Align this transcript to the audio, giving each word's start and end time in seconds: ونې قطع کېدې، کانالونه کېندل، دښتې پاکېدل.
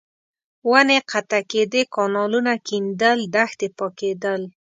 ونې 0.69 0.97
قطع 1.11 1.41
کېدې، 1.51 1.81
کانالونه 1.95 2.53
کېندل، 2.67 3.17
دښتې 3.35 3.67
پاکېدل. 3.77 4.41